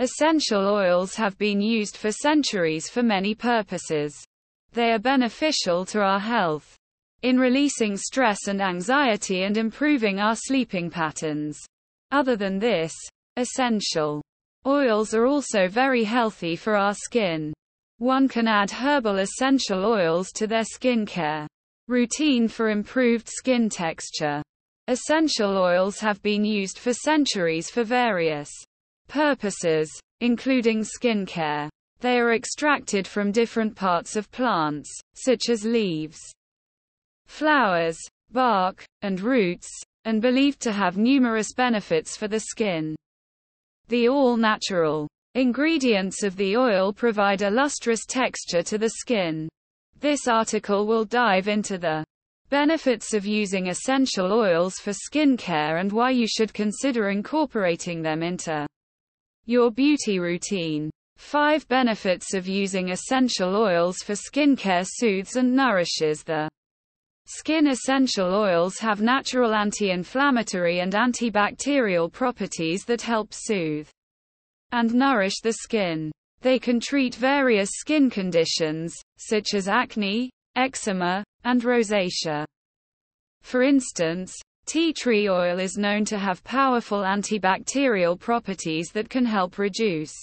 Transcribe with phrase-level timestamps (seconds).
[0.00, 4.12] Essential oils have been used for centuries for many purposes.
[4.72, 6.76] They are beneficial to our health
[7.22, 11.56] in releasing stress and anxiety and improving our sleeping patterns.
[12.10, 12.92] Other than this,
[13.36, 14.20] essential
[14.66, 17.54] oils are also very healthy for our skin.
[17.98, 21.46] One can add herbal essential oils to their skincare
[21.86, 24.42] routine for improved skin texture.
[24.88, 28.50] Essential oils have been used for centuries for various
[29.08, 29.90] purposes,
[30.20, 31.68] including skincare.
[32.00, 36.18] They are extracted from different parts of plants, such as leaves,
[37.26, 37.98] flowers,
[38.30, 39.68] bark, and roots,
[40.04, 42.94] and believed to have numerous benefits for the skin.
[43.88, 49.48] The all-natural ingredients of the oil provide a lustrous texture to the skin.
[50.00, 52.04] This article will dive into the
[52.50, 58.66] benefits of using essential oils for skincare and why you should consider incorporating them into
[59.46, 60.90] your beauty routine.
[61.16, 66.48] 5 benefits of using essential oils for skincare soothes and nourishes the
[67.26, 73.88] Skin essential oils have natural anti-inflammatory and antibacterial properties that help soothe
[74.72, 76.12] and nourish the skin.
[76.42, 82.44] They can treat various skin conditions, such as acne, eczema, and rosacea.
[83.40, 89.58] For instance, tea tree oil is known to have powerful antibacterial properties that can help
[89.58, 90.14] reduce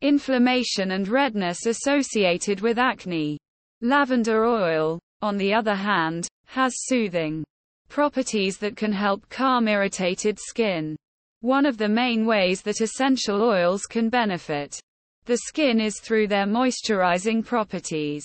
[0.00, 3.38] inflammation and redness associated with acne.
[3.80, 7.44] Lavender oil, on the other hand, has soothing
[7.88, 10.96] properties that can help calm irritated skin.
[11.40, 14.80] One of the main ways that essential oils can benefit
[15.24, 18.24] the skin is through their moisturizing properties.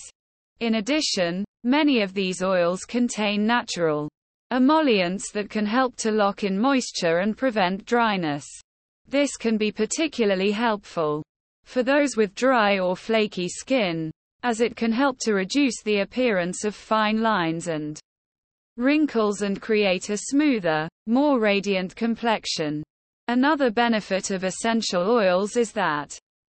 [0.61, 4.09] In addition, many of these oils contain natural
[4.53, 8.45] emollients that can help to lock in moisture and prevent dryness.
[9.07, 11.23] This can be particularly helpful
[11.65, 14.11] for those with dry or flaky skin,
[14.43, 17.99] as it can help to reduce the appearance of fine lines and
[18.77, 22.83] wrinkles and create a smoother, more radiant complexion.
[23.29, 26.15] Another benefit of essential oils is that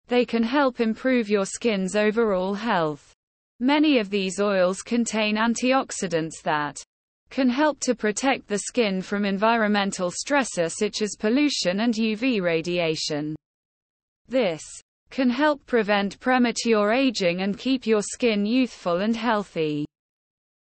[0.09, 3.15] they can help improve your skin's overall health.
[3.61, 6.83] Many of these oils contain antioxidants that
[7.31, 13.35] can help to protect the skin from environmental stressors such as pollution and UV radiation.
[14.29, 14.63] This
[15.11, 19.87] can help prevent premature aging and keep your skin youthful and healthy.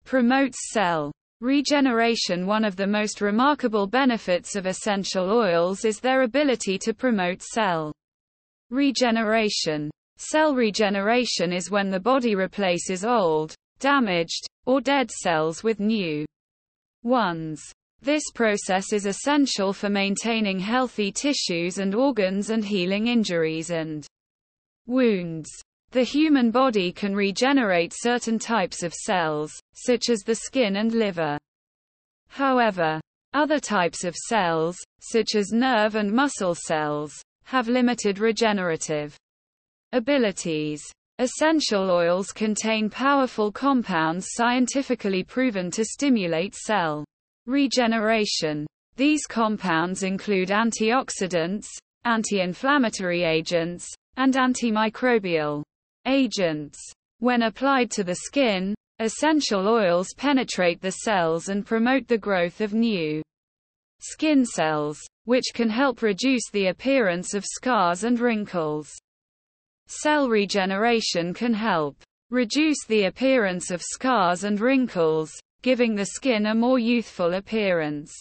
[0.04, 2.46] Promotes cell regeneration.
[2.46, 7.92] One of the most remarkable benefits of essential oils is their ability to promote cell
[8.70, 9.90] regeneration.
[10.16, 16.24] Cell regeneration is when the body replaces old, damaged, or dead cells with new
[17.04, 17.62] ones.
[18.02, 24.06] This process is essential for maintaining healthy tissues and organs and healing injuries and
[24.86, 25.48] Wounds.
[25.92, 31.38] The human body can regenerate certain types of cells, such as the skin and liver.
[32.28, 33.00] However,
[33.32, 39.16] other types of cells, such as nerve and muscle cells, have limited regenerative
[39.92, 40.82] abilities.
[41.20, 47.04] Essential oils contain powerful compounds scientifically proven to stimulate cell
[47.46, 48.66] regeneration.
[48.96, 51.66] These compounds include antioxidants,
[52.04, 53.86] anti-inflammatory agents,
[54.16, 55.62] and antimicrobial
[56.04, 56.80] agents.
[57.20, 62.74] When applied to the skin, essential oils penetrate the cells and promote the growth of
[62.74, 63.22] new
[64.00, 68.92] skin cells, which can help reduce the appearance of scars and wrinkles.
[69.86, 71.96] Cell regeneration can help
[72.30, 75.30] reduce the appearance of scars and wrinkles,
[75.62, 78.12] giving the skin a more youthful appearance.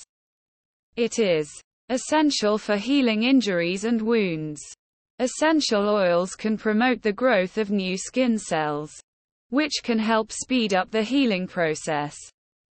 [0.96, 1.50] It is
[1.90, 4.62] essential for healing injuries and wounds.
[5.20, 8.92] Essential oils can promote the growth of new skin cells,
[9.50, 12.18] which can help speed up the healing process.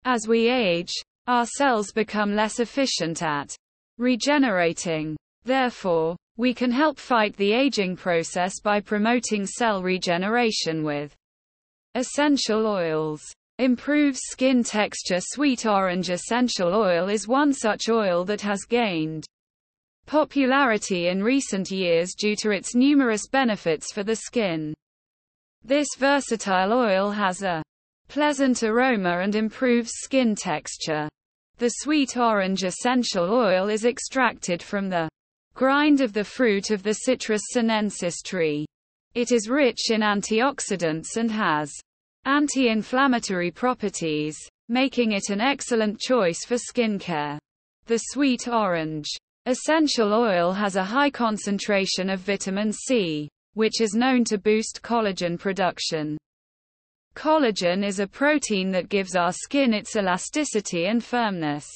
[0.03, 0.91] As we age,
[1.28, 3.56] our cells become less efficient at
[3.97, 5.16] regenerating.
[5.44, 11.16] Therefore, we can help fight the aging process by promoting cell regeneration with
[11.93, 13.22] essential oils.
[13.59, 19.23] Improves skin texture Sweet orange essential oil is one such oil that has gained
[20.08, 24.73] popularity in recent years due to its numerous benefits for the skin.
[25.64, 27.61] This versatile oil has a
[28.08, 31.08] pleasant aroma and improves skin texture.
[31.59, 35.08] The sweet orange essential oil is extracted from the
[35.53, 38.66] grind of the fruit of the Citrus sinensis tree.
[39.14, 41.72] It is rich in antioxidants and has
[42.26, 44.38] anti-inflammatory properties,
[44.70, 47.40] making it an excellent choice for skincare.
[47.88, 49.09] The sweet orange
[49.48, 55.40] Essential oil has a high concentration of vitamin C, which is known to boost collagen
[55.40, 56.16] production.
[57.16, 61.68] Collagen is a protein that gives our skin its elasticity and firmness.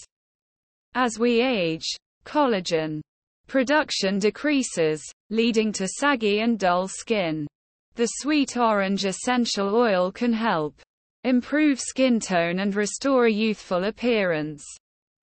[0.94, 1.88] As we age,
[2.24, 3.02] collagen
[3.48, 7.48] production decreases, leading to saggy and dull skin.
[7.96, 10.82] The sweet orange essential oil can help
[11.24, 14.64] improve skin tone and restore a youthful appearance.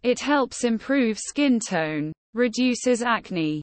[0.03, 3.63] It helps improve skin tone, reduces acne,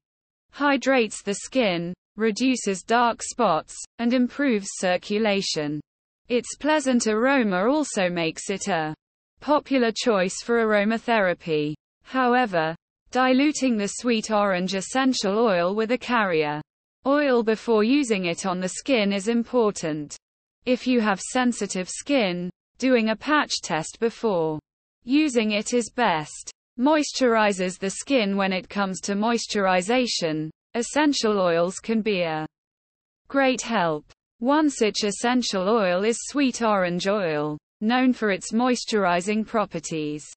[0.52, 5.82] hydrates the skin, reduces dark spots, and improves circulation.
[6.28, 8.94] Its pleasant aroma also makes it a
[9.42, 11.74] popular choice for aromatherapy.
[12.04, 12.76] However,
[13.12, 16.62] diluting the sweet orange essential oil with a carrier
[17.06, 20.16] oil before using it on the skin is important.
[20.66, 24.60] If you have sensitive skin, doing a patch test before
[25.04, 26.52] using it is best.
[26.80, 32.46] Moisturizes the skin when it comes to moisturization, Essential oils can be a
[33.28, 34.06] great help.
[34.38, 40.32] One such essential oil is sweet orange oil, known for its moisturizing properties.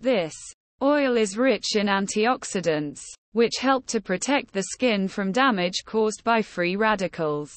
[0.00, 0.34] This
[0.82, 3.00] oil is rich in antioxidants,
[3.32, 7.52] which help to protect the skin from damage caused by free radicals.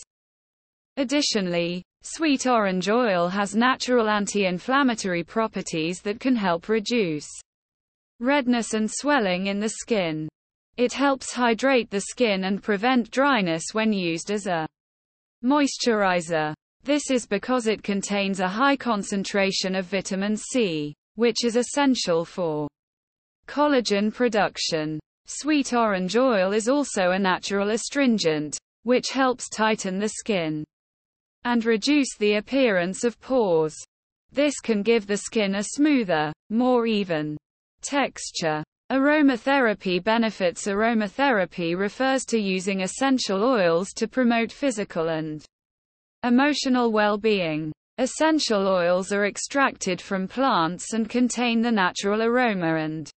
[0.97, 7.27] Additionally, sweet orange oil has natural anti-inflammatory properties that can help reduce
[8.19, 10.27] redness and swelling in the skin.
[10.77, 14.67] It helps hydrate the skin and prevent dryness when used as a
[15.43, 16.53] moisturizer.
[16.83, 22.67] This is because it contains a high concentration of vitamin C, which is essential for
[23.47, 24.99] collagen production.
[25.25, 30.63] Sweet orange oil is also a natural astringent, which helps tighten the skin
[31.43, 33.75] and reduce the appearance of pores.
[34.31, 37.37] This can give the skin a smoother, more even
[37.81, 38.63] texture.
[38.91, 45.43] Aromatherapy benefits Aromatherapy refers to using essential oils to promote physical and
[46.23, 47.71] emotional well-being.
[47.97, 53.09] Essential oils are extracted from plants and contain the natural aroma and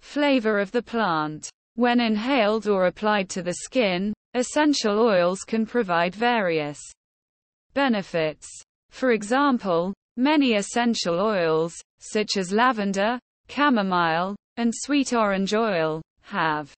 [0.00, 1.48] flavor of the plant.
[1.76, 6.80] When inhaled or applied to the skin, essential oils can provide various
[7.74, 8.48] benefits.
[8.90, 13.18] For example, many essential oils, such as lavender,
[13.48, 16.74] chamomile, and sweet orange oil, have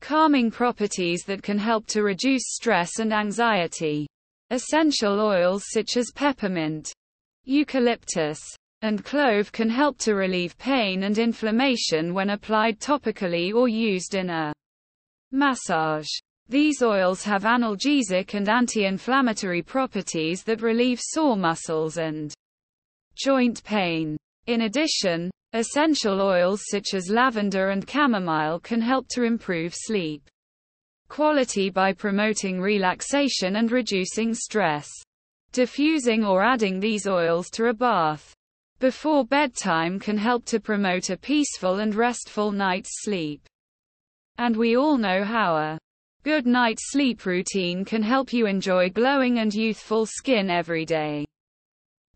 [0.00, 4.06] calming properties that can help to reduce stress and anxiety.
[4.50, 6.92] Essential oils such as peppermint,
[7.44, 8.40] eucalyptus,
[8.82, 14.30] and clove can help to relieve pain and inflammation when applied topically or used in
[14.30, 14.52] a
[15.32, 16.08] massage.
[16.48, 22.32] These oils have analgesic and anti-inflammatory properties that relieve sore muscles and
[23.16, 24.16] joint pain.
[24.46, 30.28] In addition, Essential oils such as lavender and chamomile can help to improve sleep
[31.08, 34.86] quality by promoting relaxation and reducing stress.
[35.52, 38.34] Diffusing or adding these oils to a bath
[38.78, 43.40] before bedtime can help to promote a peaceful and restful night's sleep.
[44.38, 45.78] And we all know how a
[46.24, 51.24] good night's sleep routine can help you enjoy glowing and youthful skin every day.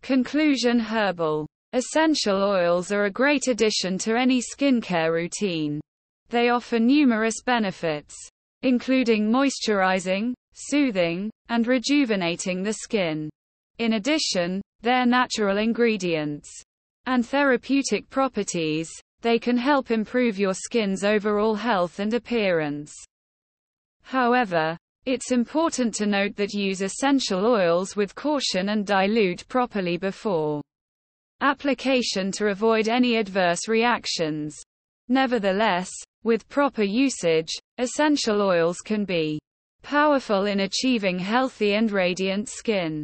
[0.01, 5.79] Conclusion Herbal Essential oils are a great addition to any skincare routine.
[6.27, 8.13] They offer numerous benefits,
[8.61, 13.29] including moisturizing, soothing, and rejuvenating the skin.
[13.77, 16.49] In addition, their natural ingredients
[17.05, 18.89] and therapeutic properties,
[19.21, 22.93] they can help improve your skin's overall health and appearance.
[24.03, 30.61] However, it's important to note that use essential oils with caution and dilute properly before
[31.41, 34.55] application to avoid any adverse reactions.
[35.09, 35.89] Nevertheless,
[36.23, 39.39] with proper usage, essential oils can be
[39.81, 43.03] powerful in achieving healthy and radiant skin.